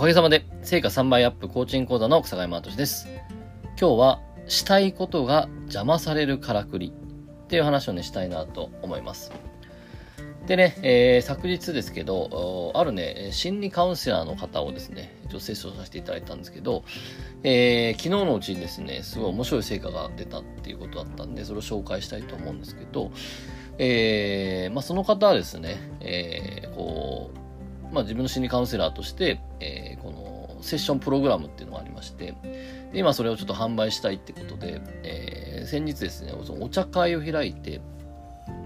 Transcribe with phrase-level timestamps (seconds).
[0.00, 3.06] かげさまで成果3倍アップコーチング講座の草山敏です。
[3.78, 6.90] 今日はしたいことが邪魔されるからくり
[7.44, 9.30] っていう話をねしたいなと思います。
[10.46, 16.82] でね、えー、昨日ですけど、あるね、心理カウンセラーの方をですね、一応セッションさせていただいたんですけど、
[17.42, 23.12] えー、昨日のうちにですね、すごい面白い成果が出たっていうことだったんで、それを紹介したいと思うんですけど、
[23.76, 27.39] えー、まあ、その方はですね、えー、こう、
[27.92, 32.34] まあ、自分の心理カウンセラーとして、えー、このセッションプログラムっていうのがありまして、
[32.92, 37.80] で今それをちょっと販売したいってことで、えー、先日ですね、お茶会を開いて、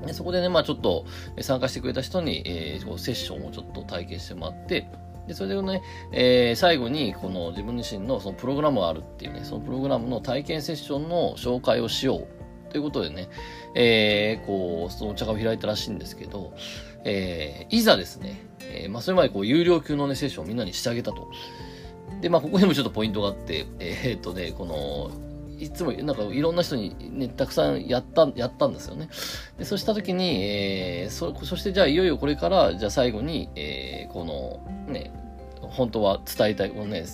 [0.06, 1.06] でそこでね、まあちょっと
[1.40, 4.86] 参加してくれた人に、えー、セッションをちょっと体験してもらって、
[5.26, 12.26] で、それでね、えー、最後に、この自分自身のそのプログラムがあるっていうね、そのプログラムの体験セッションの紹介をしよう
[12.74, 13.28] ということでね、
[13.76, 16.52] えー、こう、そのお茶会を開いたらしいんですけど、
[17.04, 21.30] えー、いざですね、えー、まあそれまでこう、有料級のね、セッションをみんなにしてあげたと。
[22.20, 25.12] で、まあここにもちょっとポイントがあって、えー、っとね、この、
[25.56, 29.08] いつもなんかいろんな人にね、たくさんやった、やったんですよね。
[29.56, 35.12] で、そうしたときに、えー、そ、そしてじゃあいよいよこれから、じゃあ最後に、えー、この、ね、
[35.60, 37.04] 本当は伝えたい、このね、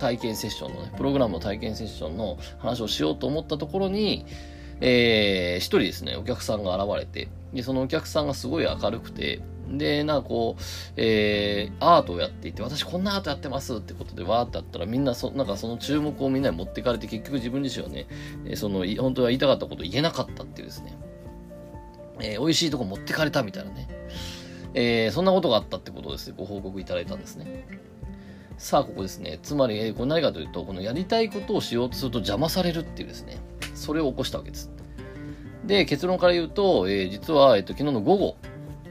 [0.00, 4.26] 体験セッションのね、プログラムの体験セッションの話をしようと思ったところに、
[4.86, 10.62] えー、一人ですね、お客さんが現れて、で、そのお客さんがすごい明るくて、で、なんかこう、
[10.96, 18.06] えー、アートをやっていて、私こんなアートやってますってことでわーってやったら、みんなそ、なんかその注目をみんなに持ってかれて、結局自分自身はね、
[18.56, 20.98] その、本当は言いたかったことを言えなかったっていうですね、
[22.20, 23.88] えー、美味しいとこ持ってかれたみたいなね、
[24.74, 27.66] えー、そんなことがあったってことをですね、ご報告いただいたんですね。
[28.56, 29.38] さあ、ここですね。
[29.42, 33.38] つまり、え、これ何かというと、このやりたいことをしようとすると邪魔されるっていうですね、
[33.74, 34.70] それを起こしたわけです。
[35.64, 38.36] で、結論から言うと、えー、実は、えっ、と、昨日の午後、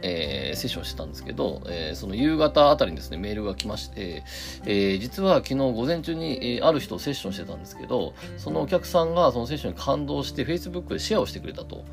[0.03, 4.23] えー、セッションしてたんですけど、えー、その夕方あたりにですね、メールが来まして、
[4.65, 11.85] えー、実は昨日午前中に、えー、ある人をセッションしてたんですけど、そのお客さんがそのセッションに感動して Facebook でシェアをしてくれたと。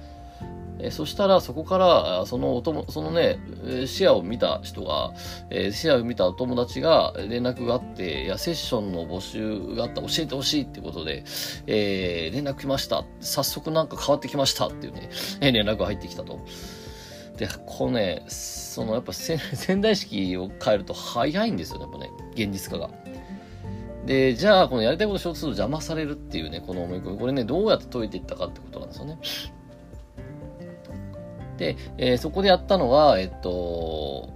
[0.82, 3.38] えそしたらそこからそのおともそのね
[3.86, 5.12] シェアを見た人が、
[5.50, 11.24] えシェアを見たお友達が連絡があっていやセッションの募集があった教えてほしいってことで、
[11.66, 15.10] えー、連絡来ました早速なんか変わってきましたっていうね
[15.40, 16.40] え連絡が入ってきたと。
[17.36, 22.90] でこのねそのやっぱ 仙台式を変えると早いんですよねやっぱね現実化が。
[24.06, 27.18] で、じゃあ、このやりたいことしようとすると邪魔されるっていうね、この思い込み。
[27.18, 29.18] これね、どうやって解いていったかってことなんですよね。
[31.60, 34.30] で、えー、そこでやったのは、えっと、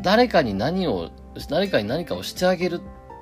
[0.00, 1.10] 誰かに何を、
[1.48, 2.80] 誰かに何かをしてあげる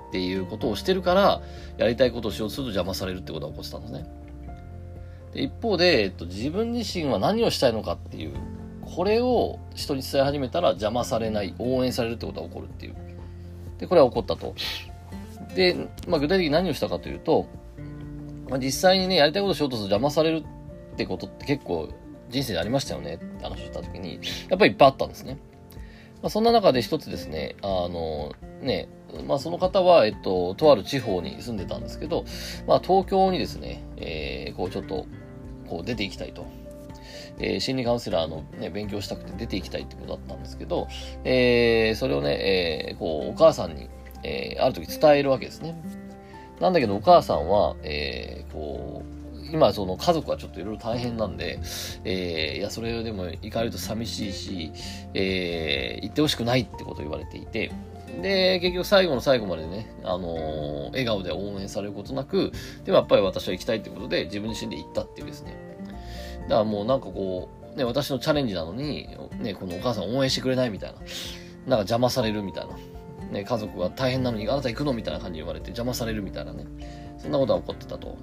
[0.08, 1.40] っていうことをしてるから、
[1.78, 4.06] やりたいことをしようとすると邪魔されるってことが起こってたんですね。
[5.32, 8.34] で一方で、えっと、自分自身は何をしたいのかっていう、
[8.82, 12.94] これを人に伝え始めたら邪魔されない、応援されるってことが起こるっていう。
[13.78, 14.54] で、これは起こったと。
[15.54, 17.46] で、まあ、具体的に何をしたかというと、
[18.50, 20.44] まあ、実際にね、やりたいことをしようとすると邪魔される
[20.92, 21.88] ってことって結構
[22.28, 25.38] 人生でありましたよねって話をした時に、やっぱりいっぱいあったんですね。
[26.22, 28.88] まあ、そんな中で一つですね、あの、ね、
[29.26, 32.24] まあその方は、えっと、とある地方に住んでたんですけど、
[32.66, 35.06] まあ東京にですね、えー、こうちょっと、
[35.68, 36.46] こう出ていきたいと。
[37.40, 40.88] えー、心理カウンセラーのね、勉強したくて出ていきたいってことだったんですけど、
[41.24, 43.88] えー、それをね、えー、こう、お母さんに、
[44.24, 45.80] えー、ある時伝えるわけですね。
[46.60, 49.17] なんだけどお母さんは、えー、こう、
[49.50, 51.58] 今その家族はちょっといろいろ大変なんで、
[52.04, 54.72] えー、いや、それでも行かれると寂しいし、
[55.14, 57.72] えー、行ってほしくないってことを言われていて、
[58.20, 62.52] で、結局最後の最後までね、あのー、笑顔で応援されることなく、
[62.84, 65.56] でもやっぱり私は行きたいってことで自分自身で行ったっていうですね。
[66.42, 70.98] だからもうなんかこう、ね、私のチャレンジなのに、ね、このお母さん応援してくれないみたいな。
[70.98, 72.76] なんか邪魔されるみたいな。
[73.30, 76.64] ね、家族が大変なのにあなた行くのみたいな感じに言われて邪魔されるみたいなね。
[77.18, 78.16] そんなことが起こってたと。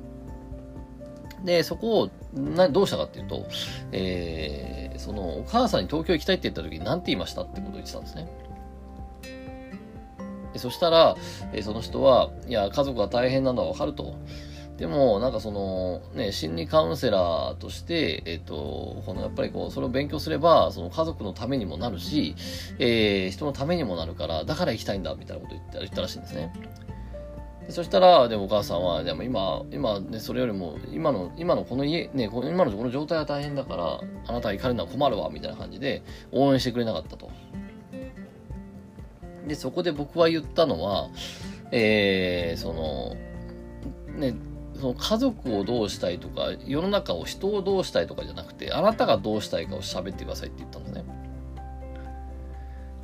[1.44, 3.46] で、そこをなどうしたかっていうと、
[3.91, 8.28] えー、その、お母さんに東京行きたいって言った時に何て言いましたってことを言ってたんですね。
[10.53, 11.16] でそしたら、
[11.53, 14.16] えー、その人は、いや、家族が大変なのはわかると。
[14.78, 22.35] でも、なんかその、ね、心理カウンセラーとして、えっ、ー、と、このやっぱりこう、それを勉強すれば、その家族のためにもなるし、
[22.79, 26.52] えー、人のためにもなるから、だから行きたいんだ、みたいなことを言った言ったらしいんですね。
[27.70, 37.29] そしたら、でお母さんは、でも今、今ね、それよりも、今の、今のこの家、ね、今のこの状態は大変だから、あなたが行かれるのは困るわ、みたいな感じで、応援してくれなかったと。
[39.47, 41.09] で、そこで僕は言ったのは、
[41.72, 43.16] えー、その、
[44.16, 44.35] ね、
[44.79, 51.24] その家族をどうしたいとか、世の中を人をどうしたいとかじゃなくて、あなたがどうしたいかを喋ってくださいって言ったんですね。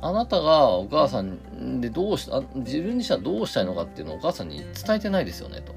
[0.02, 5.72] あなたがお母さんでどうし、あ自分自身はどうしたいのかっていうのをお母さんに伝えてないですよね、と。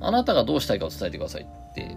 [0.00, 1.96] あなたがどうしたいかを伝えてくださいって。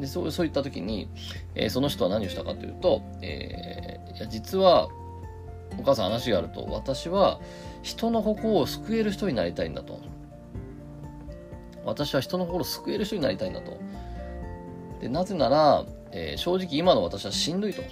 [0.00, 1.08] で、そう、そういった時に、
[1.54, 4.88] えー、その人は何をしたかというと、えー、いや、実は、
[5.78, 7.40] お母さん話があると、私は
[7.82, 10.00] 人の心を救える人になりたいんだと。
[11.84, 13.78] 私は人の心を救える人になりたいんだと。
[15.00, 17.82] で、なぜなら、えー、正直今の私はしんどいと。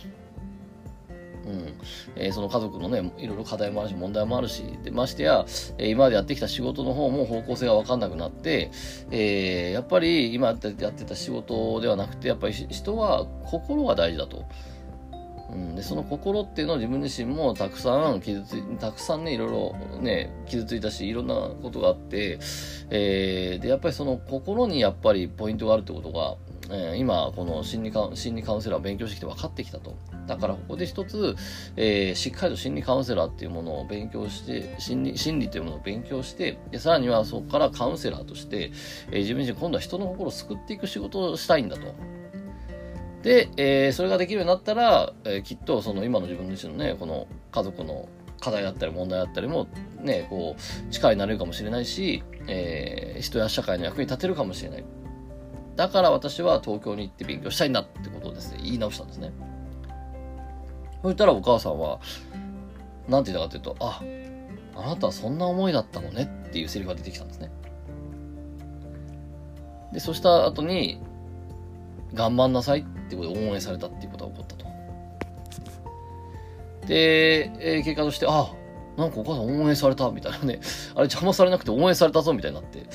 [1.47, 1.75] うん。
[2.17, 5.45] えー、その家族のね、いろいろ課題もあるし、問題もあるし、で、ましてや、
[5.79, 8.71] えー、今までやってきた仕事の方も方向性が分かんなくなって、
[9.11, 10.73] えー、やっぱり今やって
[11.05, 14.45] た仕事ではなくて、やっぱり人は心が大事だと。
[15.55, 22.41] うん、でその心っていうのを自分自身もたくさん傷ついたくさんねいろいろね傷ついたしいろんなことがあって、
[22.91, 26.37] えー、でやっぱりその心にやっぱりポイントがあるってことが、
[26.77, 29.97] え、今この心理カ心理カウンセラーを勉強してきて分かってきたと
[30.27, 31.37] だからここで一つ、
[31.77, 38.73] えー、しっかりと心理カウンセラーっていうものを勉強して心理心理というものを勉強してでさらにはそこからカウンセラーとして、
[39.13, 41.95] え自分自身今度は人の心を救っていく仕事をしたいんだと。
[43.25, 48.07] で、えー、それができるようになったら、えー、きっとその今の自分自身のね、この家族の
[48.39, 49.67] 課題だったり問題だったりも
[49.99, 54.85] ね、こう、力になれるかもしれないし、えー、人や社会の役に立てるかもしれない。
[55.75, 59.33] だから私は東京に行って勉強したいんだってことをですね、言い直したんですね。
[61.03, 62.01] そしたらお母さんは、
[63.09, 64.03] なんて言ったかというと、あ、
[64.77, 67.51] あなたはそんな思いだったのねっていうセリフが出てきたんですね。
[69.95, 71.01] で、そうした後に、
[72.15, 74.65] 頑張んなさいってことで応援されたっていうことが起こったと。
[76.87, 78.53] で、えー、結果として、あ、
[78.97, 80.61] なんかお母さん応援されたみたいなね。
[80.95, 82.87] あれ邪魔されなくて応援されたぞみたいになって。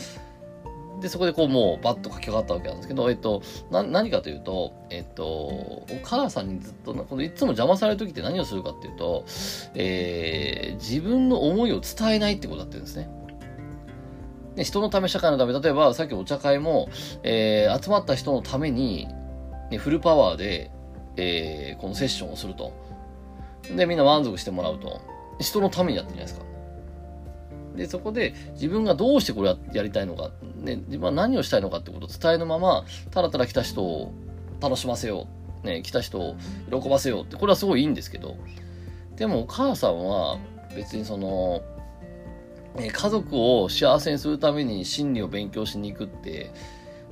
[1.01, 9.23] で、そこでこうもうバッと書き上がったわけなんですけど、えっと、な、何かというと、えっと、お母さんにずっと、このいつも邪魔される時って何をするかっていうと、
[9.75, 13.09] えー、自分の思いを伝えないってことだってるんですね。
[14.55, 16.89] で人のため、社会のため、例えばさっきお茶会も、
[17.23, 19.07] えー、集まった人のために、
[19.69, 20.71] ね、フルパワーで、
[21.15, 22.73] えー、このセッションをすると。
[23.75, 25.01] で、みんな満足してもらうと。
[25.39, 26.49] 人のためにやってるじゃないですか。
[27.75, 34.13] で、そこで自分がどうしてこれやりたいのか、ね、自分は何をしたいのかってことを伝えのまま、ただただ来た人を
[34.59, 35.27] 楽しませよ
[35.63, 35.67] う。
[35.67, 36.35] ね、来た人を
[36.69, 38.35] 喜ばせようって、これはすごいいいんですけど、
[39.15, 40.39] でもお母さんは
[40.75, 41.61] 別にその、
[42.77, 46.51] え家族を幸せにするために心理を勉強しに行くって、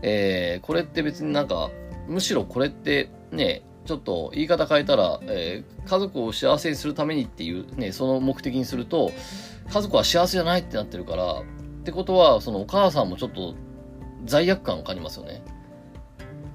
[0.01, 1.71] えー、これって別になんか、
[2.07, 9.12] むしろこれってね、ちょっと言い方変えたら、えー、家族を幸せにするためにっていうね、その目的にすると、
[9.71, 11.44] 家族は幸せじゃないってなってるから、っ
[11.83, 13.56] てことは、そのお母さんもちょっと
[14.25, 15.42] 罪悪感を感じますよね。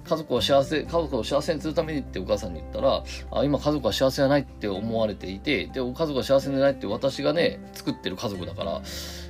[0.05, 8.83] 家族を幸せ、家族を幸せにするためにってお母さんに言ったら、あ今家族は幸せじゃないって思われていて、で、家族が幸せじゃないって私がね、作ってる家族だから、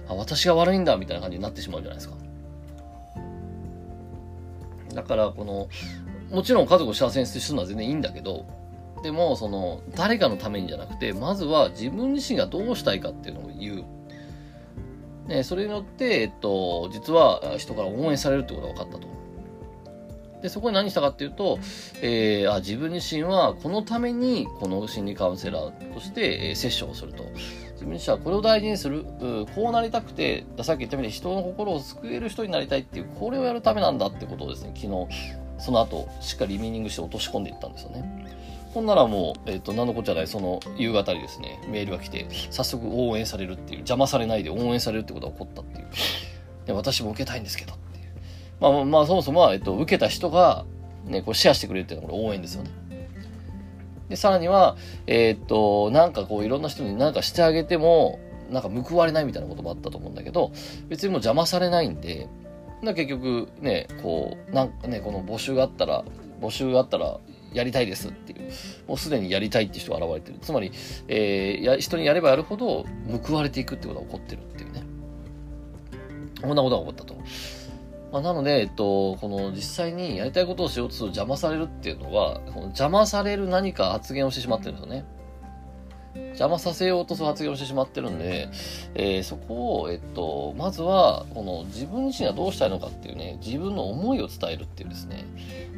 [0.08, 2.16] あ私が悪いんだみたいな感じになってしまうじゃないですか。
[4.94, 5.68] だから、この、
[6.32, 8.46] もちろん家族を幸せにするのは全然いいんだけど、
[9.02, 13.84] でも、その、誰かのためにじゃなくて、まずは自分自身がどうしたいかっていうのを言う。
[15.28, 19.08] ね、それによって、えっと、実は人から応援されるってことが分かったと。
[20.42, 21.58] で、そこで何したかっていうと、
[22.00, 27.24] えー、あ自分自身はこのためにこの心理カウンセラーとして、えー、セッションをすると。
[27.74, 29.04] 自分自身はこれを大事にする、
[29.54, 35.08] こうなりたくて、さっき言ったように人の心を救える人になりたいっていう、これをやるためなんだってことをですね、昨日、
[35.62, 38.26] その後、しっかりミーニングして落とし込んでいったんですよね。
[38.74, 45.86] ほんならもう、えっ、ー、と、何のこっちゃない、その夕方にですね、メールが来て、早速応援されるっていう、邪魔されないで応援されるってことが起こったっていう。
[46.66, 48.04] で、私も受けたいんですけどっていう。
[48.60, 50.64] まあまあ、そもそもは、えっ、ー、と、受けた人が、
[51.04, 52.70] ね、こうシェアしてくれるっていうのはこれ応援ですよね。
[54.08, 54.76] で、さらには、
[55.06, 58.18] えっ、ー、と、なんかこういろんな人に何かしてあげても、
[58.50, 60.52] なんか報われないみたいなこともあったと思うんだけど、
[60.88, 62.28] 別にもう邪魔されないんで、
[62.86, 66.04] だ結局ね、こう、なんかね、この募集があったら、
[66.40, 67.18] 募集があったら
[67.52, 68.50] やりたいですっていう、
[68.88, 70.38] もうすでにやりたいって人が現れてる。
[70.40, 70.72] つまり、
[71.08, 72.84] えー、や人にやればやるほど
[73.24, 74.82] 報われていくってことが起こってるっていうね。
[76.40, 77.16] こんなことが起こったと。
[78.12, 85.04] まあ、なので、えっと、この実際にやりたいことをしようとすると邪魔されるっていうのは、この邪魔される何か発言をしてしまってるんですよね。
[86.14, 88.48] 邪魔させようとする発言をしてしまってるんで、
[88.94, 95.24] えー、そこを、えっと、まずは、この自分自身がどうしたいのかっていうね、自分の思いを伝えるっていうですね、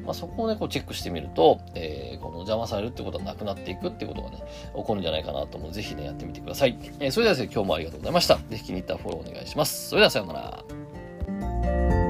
[0.05, 4.43] まあ、そこをね、こうチェックしてみると、えー、この邪魔されるってことはなくなっていくってことがね、
[4.77, 6.77] 起こるんじゃないかなと思うぜひね、やってみてください。
[7.01, 8.37] えー、それではですね、今日もありがとうございました。
[8.37, 9.89] ぜひ気に入ったフォローお願いします。
[9.89, 12.04] それではさようなら。